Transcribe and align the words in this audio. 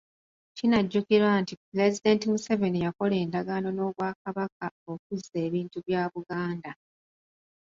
Kinajjukirwa 0.57 1.31
nti 1.41 1.53
Pulezidenti 1.63 2.25
Museveni 2.31 2.79
yakola 2.85 3.15
endagaano 3.23 3.69
n'Obwakabaka 3.73 4.65
okuzza 4.93 5.35
ebintu 5.47 5.77
bya 5.85 6.01
Buganda. 6.13 6.71